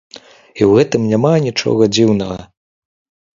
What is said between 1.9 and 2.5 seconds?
дзіўнага.